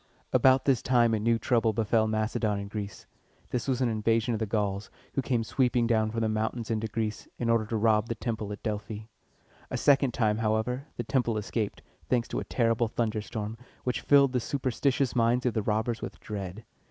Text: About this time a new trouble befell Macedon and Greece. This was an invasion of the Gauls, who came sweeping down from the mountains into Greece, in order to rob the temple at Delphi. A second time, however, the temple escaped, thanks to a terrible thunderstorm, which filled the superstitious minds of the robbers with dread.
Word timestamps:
About 0.33 0.65
this 0.65 0.81
time 0.81 1.13
a 1.13 1.19
new 1.19 1.37
trouble 1.37 1.73
befell 1.73 2.07
Macedon 2.07 2.57
and 2.57 2.71
Greece. 2.71 3.05
This 3.51 3.67
was 3.67 3.81
an 3.81 3.89
invasion 3.89 4.33
of 4.33 4.39
the 4.39 4.47
Gauls, 4.47 4.89
who 5.13 5.21
came 5.21 5.43
sweeping 5.43 5.85
down 5.85 6.09
from 6.09 6.21
the 6.21 6.27
mountains 6.27 6.71
into 6.71 6.87
Greece, 6.87 7.27
in 7.37 7.51
order 7.51 7.67
to 7.67 7.77
rob 7.77 8.09
the 8.09 8.15
temple 8.15 8.51
at 8.51 8.63
Delphi. 8.63 9.01
A 9.69 9.77
second 9.77 10.11
time, 10.15 10.39
however, 10.39 10.87
the 10.97 11.03
temple 11.03 11.37
escaped, 11.37 11.83
thanks 12.09 12.27
to 12.29 12.39
a 12.39 12.43
terrible 12.43 12.87
thunderstorm, 12.87 13.59
which 13.83 14.01
filled 14.01 14.33
the 14.33 14.39
superstitious 14.39 15.15
minds 15.15 15.45
of 15.45 15.53
the 15.53 15.61
robbers 15.61 16.01
with 16.01 16.19
dread. 16.19 16.65